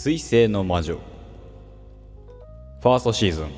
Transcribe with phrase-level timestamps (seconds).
[0.00, 0.94] 水星の魔女。
[0.94, 3.50] ファーストシーズン。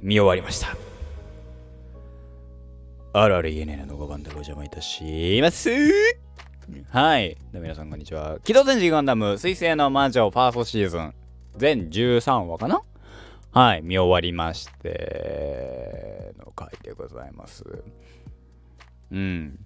[0.00, 0.74] 見終わりました。
[3.12, 5.68] あるある ENN の5番でお邪魔いたします。
[6.88, 7.36] はい。
[7.52, 8.38] 皆さんこんにちは。
[8.44, 11.12] 機動戦士ガンダム水星の魔女ファーストシーズン。
[11.58, 12.80] 全13話かな？
[13.52, 13.82] はい。
[13.82, 17.62] 見終わりましての回でございます。
[19.12, 19.58] うん。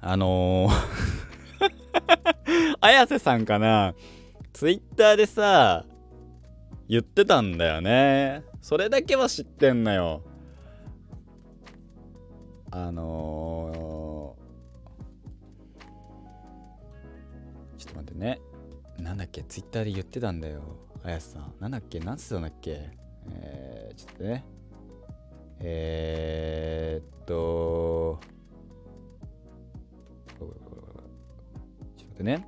[0.00, 1.13] あのー
[2.80, 3.94] 綾瀬さんかな？
[4.52, 5.84] ツイッターでさ
[6.88, 8.44] 言ってたんだよね。
[8.60, 10.22] それだけは知ってんのよ。
[12.70, 18.40] あのー、ちょっと待ってね。
[18.98, 19.42] なんだっけ？
[19.42, 20.62] ツイッターで言ってたんだよ。
[21.02, 21.54] 綾瀬さん。
[21.60, 22.00] なんだっけ？
[22.00, 22.90] なんつったんだっけ？
[23.30, 24.44] えー、ちょっとね。
[25.60, 28.18] えー、っと
[30.38, 32.46] ちょっと待ってね。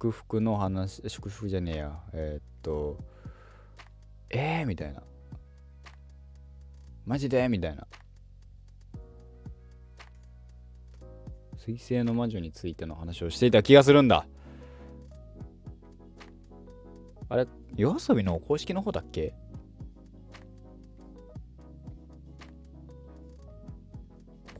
[0.00, 2.00] 祝福の話祝福じゃねえや。
[2.14, 2.96] えー、っと
[4.30, 4.66] えー？
[4.66, 5.02] みたいな。
[7.04, 7.46] マジで？
[7.50, 7.86] みたいな。
[11.58, 14.24] 水星の魔女についての話をしていた気がするんだ。
[17.28, 19.34] あれ夜遊びの公式の方だっけ？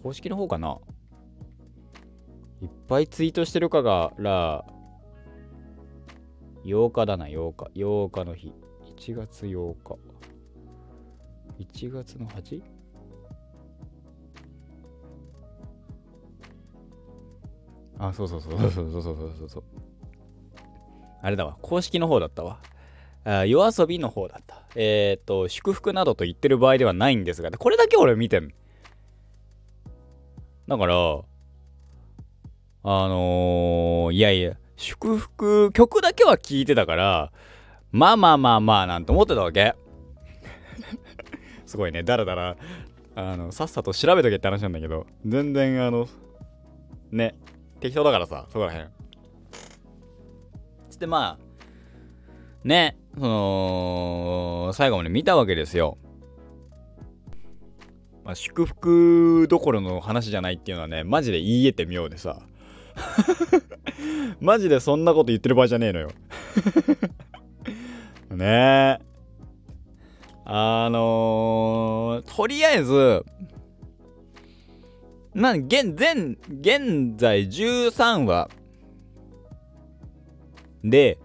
[0.03, 0.77] 公式の方かな？
[2.61, 4.67] いっぱいツイートしてるかがら
[6.65, 7.71] 8日だな8日。
[7.75, 8.53] 8日の日。
[8.97, 9.99] 1月8日。
[11.59, 12.63] 1月の 8?
[17.99, 19.65] あそうそうそうそうそうそうそうそう。
[21.21, 21.59] あれだわ。
[21.61, 22.59] 公式の方だったわ。
[23.25, 24.65] あ夜遊びの方だった。
[24.75, 28.55] えっ、ー、と祝福などと言ってる場合ではないんですがこれだけ俺見てん。
[30.67, 30.97] だからあ
[33.09, 37.33] のー、いやいや祝福曲だけは聴いてたから
[37.93, 39.75] まあまあまあまあなんて思ってたわけ。
[41.67, 42.03] すごいね。
[42.03, 42.57] だらだら
[43.15, 46.09] あのさっさと調べとけって話なんだけど全然あの
[47.11, 47.35] ね
[47.81, 48.91] 適当だからさそこらへん
[50.89, 51.39] つってまあ
[52.65, 55.99] ねその最後まで見たわけですよ。
[58.25, 62.43] まあ、祝福どころの話じゃないっていうのはねマジで言い得て妙でさ
[64.41, 66.11] マジでそんなこと言ってる場合じゃねえのよ。
[68.31, 69.11] ねえ。
[70.45, 73.25] あのー、とりあえず
[75.35, 78.51] な現現現在13話
[80.83, 81.19] で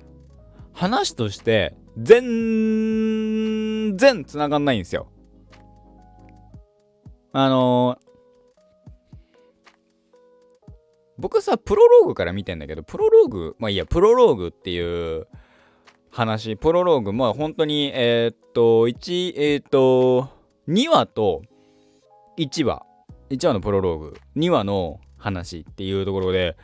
[0.73, 5.07] 話として全然繋がんないんですよ。
[7.31, 7.97] あの
[11.17, 15.27] 僕さ、プロローグから見てんだけど、プロローグ、まあいいや、プロローグっていう
[16.11, 20.29] 話、プロローグ、まあ本当に、えー、っと、1、えー、っと、
[20.67, 21.41] 2話と
[22.37, 22.85] 1話、
[23.29, 26.57] 1話のプロローグ、2話の話っていうところで、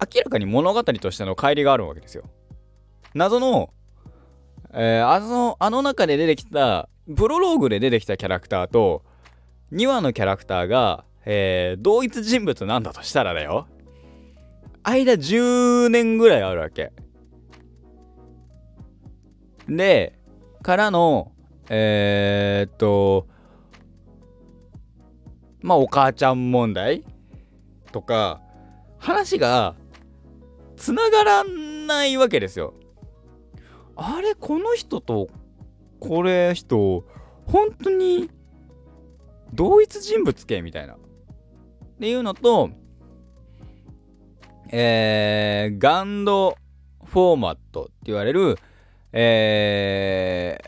[0.00, 2.24] 明らかに物語としての乖離があるわけですよ。
[3.14, 3.70] 謎の、
[4.72, 9.02] えー、あの、あの中で出てきた、プロローグで出てきたキャラクターと、
[9.72, 13.66] 2話のキャラクターが、えー、同一人物なんだとしたらだよ。
[14.84, 16.92] 間10年ぐらいあるわけ。
[19.66, 20.18] で、
[20.62, 21.32] からの、
[21.70, 23.26] えー、っと、
[25.62, 27.02] まあ、お母ちゃん問題
[27.90, 28.42] とか、
[28.98, 29.74] 話が、
[30.76, 32.74] 繋がらないわけですよ。
[33.96, 35.28] あれ、この人と、
[36.00, 37.04] これ人、
[37.46, 38.28] 本当に、
[39.54, 40.94] 同一人物系みたいな。
[40.94, 40.98] っ
[42.00, 42.70] ていうのと、
[44.76, 46.58] えー、ガンド
[47.04, 48.58] フォーマットって言われる、
[49.12, 50.60] え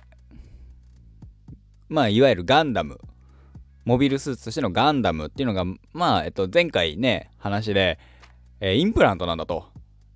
[1.50, 1.54] ー、
[1.88, 3.00] まあ、いわゆるガンダム。
[3.84, 7.98] モビルスーツとしてのガンダムっていうのが、まあ、えっと、前回ね、話で、
[8.60, 9.66] えー、インプラントなんだと。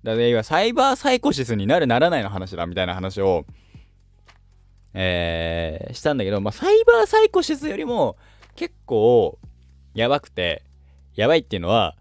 [0.03, 3.45] だから、サイバーサイコシスになるならないの話だみたいな話を、
[4.93, 8.15] えー、したんだけど、まあ、サイバーサイコシスよりも
[8.55, 9.37] 結構
[9.93, 10.63] やばくて、
[11.13, 11.97] やばいっていうのは、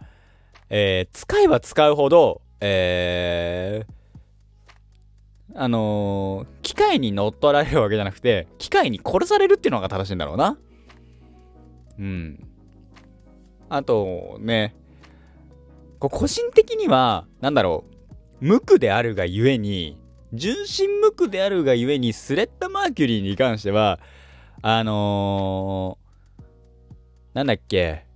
[0.70, 10.56] えー、使えば使うほど、えー、あのー、機械に乗っ取られるわけじゃなくて、機械に殺されるっていうのが正しいんだろうな。
[11.98, 12.46] うん。
[13.68, 14.76] あとね、
[15.98, 17.84] こ個人的には、なんだろ
[18.40, 20.00] う、無垢であるがゆえに、
[20.32, 23.98] 純真無垢であるがゆえに、スレッタ・マーキュリーに関しては、
[24.62, 26.44] あのー、
[27.34, 28.06] なんだっけ、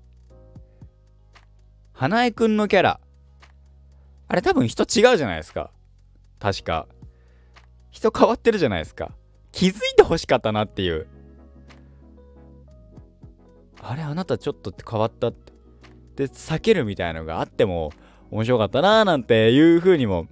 [1.96, 3.00] 花江くんのキャラ。
[4.26, 5.70] あれ多分人違うじゃないですか。
[6.40, 6.88] 確か。
[7.92, 9.12] 人変わってるじゃないですか。
[9.52, 11.06] 気づいてほしかったなっていう。
[13.80, 15.52] あれあなたちょっと変わったって。
[16.16, 17.92] で避けるみたいなのがあっても
[18.30, 20.26] 面白かったなーなんていう風にも。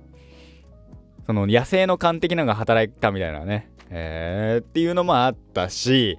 [1.26, 3.70] その野生の感的なのが働いたみたいなね。
[3.88, 6.19] えー、っていうのもあったし。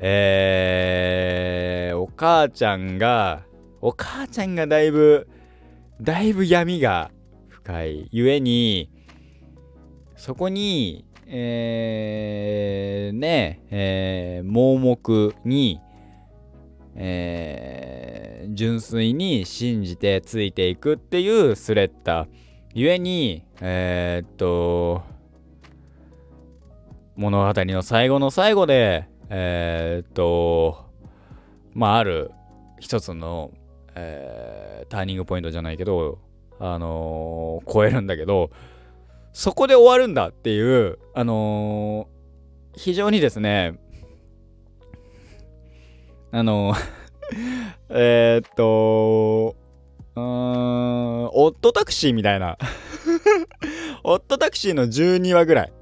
[0.00, 3.44] えー、お母ちゃんが
[3.80, 5.28] お母ちゃんがだいぶ
[6.00, 7.10] だいぶ闇が
[7.48, 8.90] 深いゆえに
[10.16, 15.80] そこにえー、ねえー、盲目に
[16.96, 22.26] えー、純粋に信じてついていくっていうスレッタ
[22.74, 25.02] ゆえにえー、っと
[27.16, 30.90] 物語の最後の最後でえー、っと
[31.72, 32.32] まあある
[32.80, 33.52] 一つの、
[33.94, 36.18] えー、ターニングポイントじゃないけど
[36.58, 38.50] あのー、超えるんだけど
[39.32, 42.08] そこで終わるんだっていうあの
[42.74, 43.78] 非常にですね
[46.32, 46.74] あの
[47.88, 49.56] えっと、
[50.14, 52.56] うーん、オットタクシーみたいな
[54.04, 55.72] オットタクシーの12話ぐらい。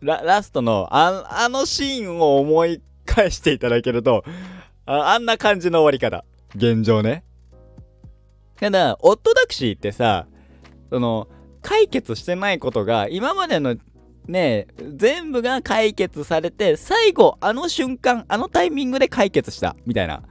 [0.00, 4.24] ララストのああのシーンを思い返していただけると、
[4.86, 6.24] ああんな感じの終わり方。
[6.54, 7.24] 現状ね。
[8.58, 10.26] ただ、オットタクシーってさ、
[10.90, 11.28] その、
[11.66, 13.76] 解決してないことが今までの
[14.28, 20.22] ね全部が解決されて最後あの瞬間あのタイミングで解決したみたいな。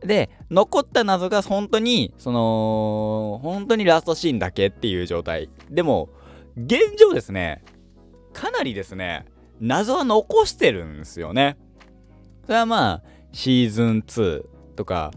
[0.00, 5.50] で残った謎が本当にその本当にラストシーンだけっていう状態。
[5.70, 6.10] でも
[6.56, 7.64] 現状ですね
[8.32, 9.24] かなりですね
[9.58, 11.58] 謎は残してるんですよね。
[12.44, 13.02] それはまあ
[13.32, 14.44] シーズン2
[14.76, 15.10] とか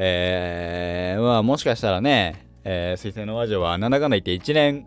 [0.00, 4.86] えー、まあもしかしたらね、えー、水星の魔女はなんだかんだ言って1年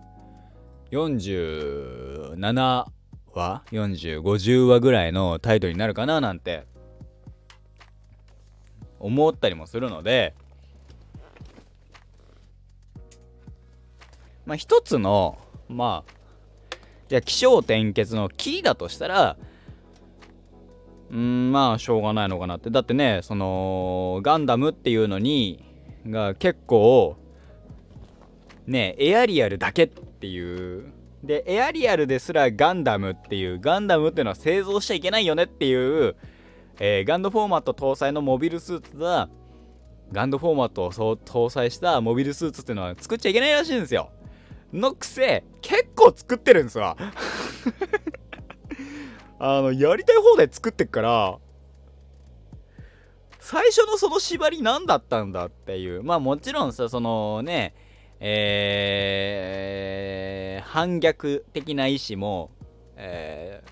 [0.89, 2.39] 47
[3.33, 6.65] 話 ?4050 話ぐらいのタイトルになるかななんて
[9.01, 10.33] 思ったりもするので
[14.45, 15.37] まあ一つの
[15.67, 16.13] まあ
[17.09, 19.35] じゃあ起承転結のキーだとしたら
[21.11, 22.69] うんまあしょうがないのかなって。
[22.69, 25.63] だってねそのガンダムっていうのに
[26.09, 27.17] が結構
[28.65, 30.85] ねエアリアルだけっていう。
[31.23, 33.59] でエアリアルですらガンダムっていう。
[33.59, 36.15] ガンダムっていうのは製造しちゃいけないよねっていう、
[36.79, 39.29] えー、ガンドフォーマット搭載のモビルスーツが
[40.11, 44.09] ガンドフォーマットを搭載したモビルスーツっていうのは作っちゃいけないらしいんですよ。
[44.73, 46.97] のくせ結構作ってるんですわ。
[49.43, 51.39] あのやりたい放題作ってっから
[53.39, 56.03] 最初のその縛り何だったんだっていう。
[56.03, 57.73] まあもちろんさそのね
[58.19, 62.51] えー、反逆的な意志も、
[62.95, 63.63] え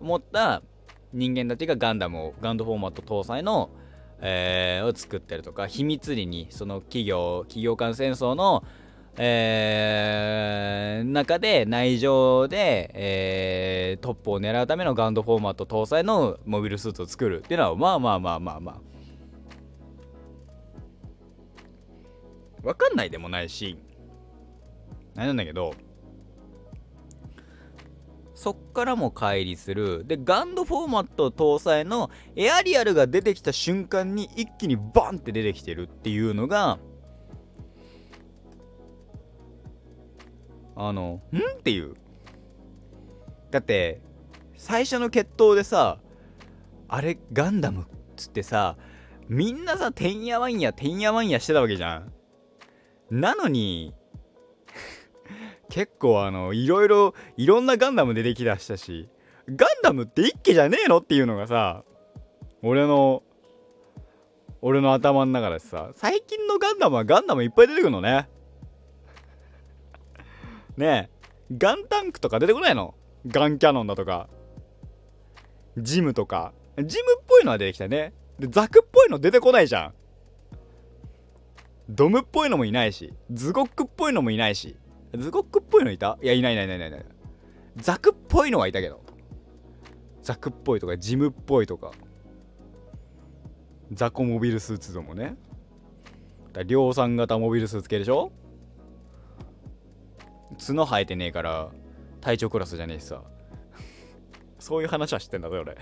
[0.00, 0.62] ー、持った
[1.12, 3.68] 人間たちがガンダムをガンドフォーマット搭載の、
[4.22, 8.64] えー、を作ってるとか秘密裏にその企業企業間戦争の、
[9.18, 18.80] えー、中で内情で、えー、トップを狙うためのガンドフォーマット搭載のモビルスーツを作るっていうのはまあまあまあまあまあ
[22.66, 23.78] わかんないでもないし、
[25.16, 25.72] あれなんだけど、
[28.34, 30.04] そっからも乖離する。
[30.04, 36.80] で、ガンドフォーマット搭載のエアリアルが出てきた瞬間に一気にバンって出てきてるっていうのが、
[40.76, 41.38] あの、ん？
[41.38, 41.94] っていう。
[43.50, 44.00] だって、
[44.56, 45.98] 最初の決闘でさ、
[46.88, 48.76] あれガンダムっつってさ、
[49.28, 52.12] みんなさ、てんやわんや、てんやわんやしてたわけじゃん。
[53.10, 53.94] なのに
[55.70, 59.08] 結構あのいろいろいろんなガンダム出てきだしたし
[59.48, 61.84] ガンダムって一気じゃねえのっていうのがさ
[62.62, 63.22] 俺の
[64.60, 68.28] 俺の頭の中でさ最近のガンダムはガンダムいっぱい出てくるのね
[70.76, 71.56] ねえ。
[71.56, 72.94] ガンタンクとか出てこないの？
[73.26, 74.28] ガンキャノンだとか。
[75.78, 76.52] ジムとか。
[76.76, 78.12] ジムっぽいのは出てきたね。
[78.38, 79.94] でザクっぽいの出てこないじゃん。
[81.88, 84.76] ドムっぽいのもいないし、ズゴックっぽいのもいないし、
[85.16, 86.18] ズゴックっぽいのいた？
[86.20, 87.04] いや、いないいないいないいない。
[87.76, 89.02] ザクっぽいのはいたけど。
[90.22, 91.92] ザクっぽいとか、ジムっぽいとか。
[93.92, 95.36] ザコモビルスーツともね。
[96.66, 98.32] 量産型モビルスーツ系でしょ？
[100.58, 101.70] 角生えてねえから
[102.20, 103.22] 体調クラスじゃねえしさ。
[104.58, 105.74] そういう話は知ってんだぞ俺。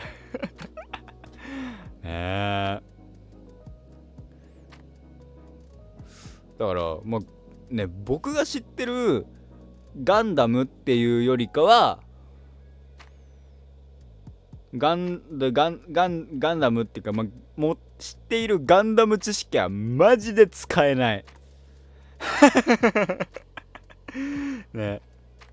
[2.02, 2.80] ねえ。
[6.58, 7.20] だからまあ
[7.70, 9.26] ね僕が知ってる
[10.02, 12.00] ガンダムっていうよりかは
[14.76, 17.26] ガンガンガンガンダムっていうか、まあ、
[17.56, 21.24] もう知っているガンダム知識はマジで使えない。
[24.74, 25.00] ね。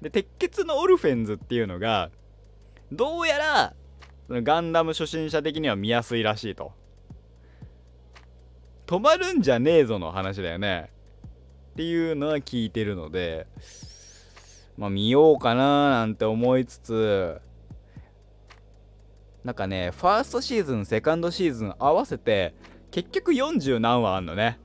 [0.02, 2.10] で鉄血のオルフェンズっていうのが
[2.92, 3.74] どうやら
[4.30, 6.74] ガンダム初心者的には見やすいらしいと。
[8.88, 10.92] 止まるんじゃねえぞの話だよね。
[11.74, 13.48] っていうのは聞いてるので
[14.78, 17.40] まあ見ようかななんて思いつつ
[19.44, 22.54] なんかねファーストシーズンセカンドシーズン合わせて
[22.92, 24.60] 結局40何話あんのね。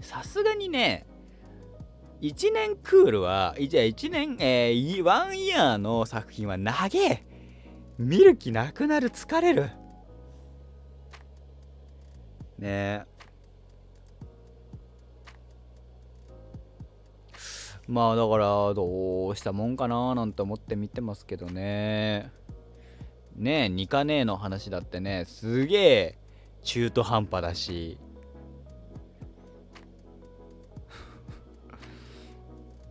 [0.00, 1.06] さすがにね
[2.22, 7.26] 1年クールはじゃあ1年えー、ワンイヤーの作品は長え。
[7.98, 9.70] 見る気なくなる疲れる。
[12.58, 13.04] ねえ。
[17.88, 22.30] まあだからどうしたもんかななんて思って見てますけどね。
[23.34, 26.18] ねえニカ姉の話だってねすげえ
[26.62, 27.98] 中途半端だし。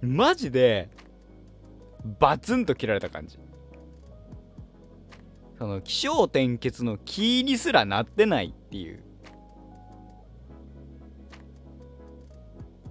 [0.02, 0.90] マジで
[2.20, 3.38] バツンと切られた感じ。
[5.58, 9.04] その起承転結のキーにすらなってないっていう。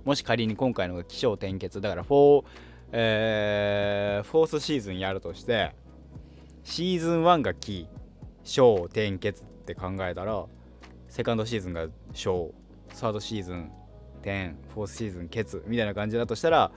[0.05, 2.47] もし仮に今回のが起承転結だからフォー、
[2.93, 5.75] えー、フォースシーズンやるとして
[6.65, 8.01] シーズン1がキー
[8.45, 10.47] 小転結って考えたら
[11.09, 12.55] セカンドシーズンが小
[12.93, 13.71] サードシーズン
[14.23, 16.73] 点フォースシーズンケツみたいな感じだとしたら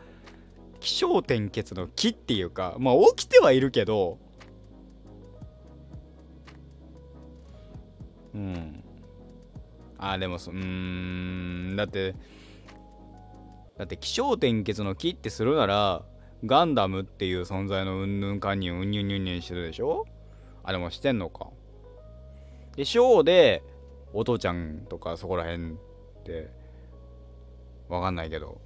[0.83, 4.19] 起承転結の「木」っていうかまあ起きてはいるけど
[8.35, 8.83] うん。
[9.97, 11.75] あでもそうん。
[11.77, 12.15] だって
[13.77, 16.03] だって起承転結の「木」ってするなら
[16.45, 20.05] ガンダムっていう存在のうんぬんかんにうんにゅんにゅんにゅんしてるでしょ？
[20.63, 21.49] あでもしてんのか。
[22.75, 23.63] で小で
[24.11, 25.75] お父ちゃんとかそこら辺っ
[26.25, 26.49] て
[27.87, 28.59] わかんないけど。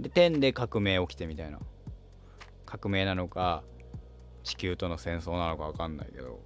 [0.00, 1.58] で天で革命起きてみたいな。
[2.66, 3.62] 革命なのか
[4.44, 6.40] 地球との戦争なのかわかんないけど。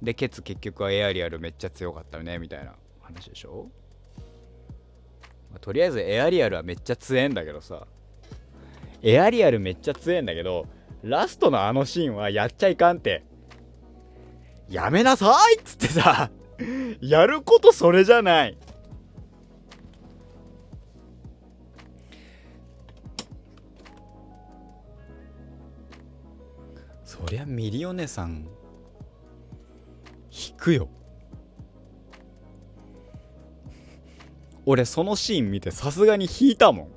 [0.00, 3.66] でケツ結局はエアリアルめっちゃ強かったよねみたいな話でしょ？
[5.50, 7.86] まあ、とりあえずエアリアルはめっちゃ強えんだけどさ。
[9.02, 10.66] エアリアルめっちゃ強えんだけど
[11.02, 13.24] ラストのあのシーンはやっちゃいかんって。
[14.68, 16.30] やめなさいっつってさ
[17.00, 18.56] やることそれじゃない。
[27.30, 28.48] りゃミリオネさん
[30.30, 30.88] 引くよ。
[34.66, 36.88] 俺そのシーン見てさすがに引いたもん。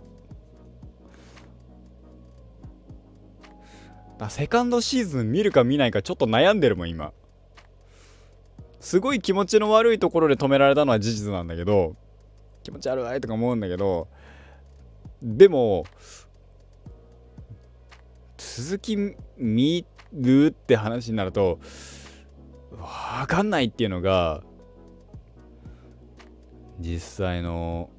[4.18, 7.14] だセカンドシーズン見るか見ないかちょっと悩んでるもん今。
[8.80, 11.96] すごい気持ちの悪いところで止められたのは事実なんだけど
[12.64, 14.08] 気持ち悪いとか思うんだけど
[15.22, 15.86] でも
[18.38, 18.98] 続き
[19.38, 21.60] 見るって話になると
[22.72, 24.44] 分かんないっていうのが
[26.80, 27.90] 実際の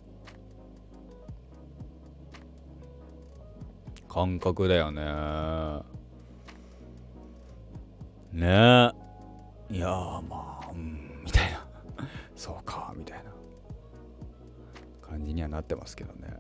[4.09, 5.03] 感覚だよね。
[8.33, 8.93] ね。
[9.71, 9.89] えいや
[10.29, 11.67] まあうんみたいな。
[12.35, 13.33] そうかみたいな。
[15.01, 16.37] 感じにはなってますけどね。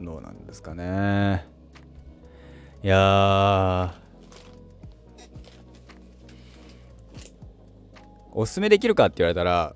[0.00, 1.46] どうなんですかね。
[2.82, 3.94] いや
[8.32, 9.74] おすすめできるかって言われたら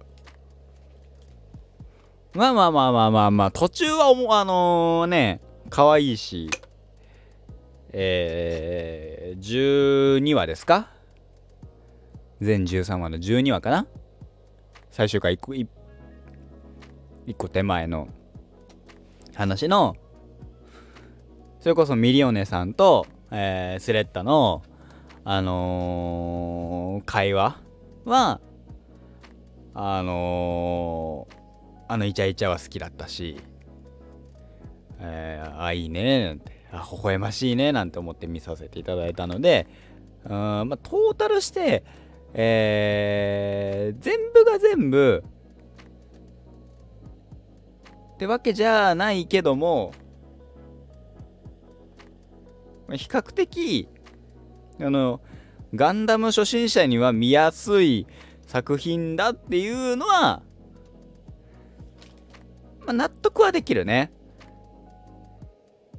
[2.34, 6.48] まあまあまあまあまあまあ、途中はあのー、ね、可愛いし、
[7.92, 10.88] えー、12話ですか？
[12.40, 13.86] 全13話の12話かな？
[14.90, 15.66] 最終回1個 1,
[17.26, 18.08] 1個手前の
[19.34, 19.96] 話の
[21.60, 24.62] それこそミリオネさんと、えー、スレッタの
[25.24, 27.61] あのー、会話
[28.04, 28.40] は
[29.74, 31.42] あのー
[31.88, 33.36] あのイチャイチャは好きだったし、
[34.98, 39.66] えー、あいいねなんてあ微笑ましいねなんて思って見させていただいたので
[40.24, 41.84] うんまあトータルして
[42.34, 45.22] えー、全部が全部
[48.14, 49.92] ってわけじゃないけども
[52.90, 53.86] 比較的
[54.80, 55.20] あの
[55.74, 58.06] ガンダム初心者には見やすい
[58.46, 60.42] 作品だっていうのは
[62.80, 64.12] まあ、納得はできるね。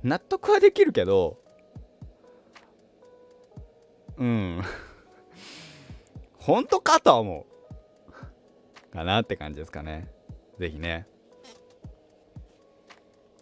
[0.03, 1.39] 納得はできるけど
[4.17, 4.61] うん。
[6.37, 7.47] 本当かとは思
[8.91, 10.07] うかなって感じですかね。
[10.59, 11.07] ぜひね。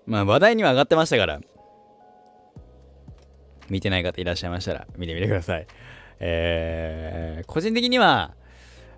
[0.05, 1.41] まあ話題には上がってましたから
[3.69, 5.67] 見てない方いらっしゃいましたら見てみてください。
[6.23, 8.35] えー、個人的には、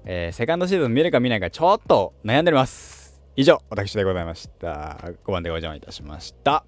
[0.04, 3.22] えー、セカンドシーズン見るか見ないかちょっと悩んでおります。
[3.38, 5.00] 以上私でございました。
[5.26, 6.66] 5番でご邪魔いたしました。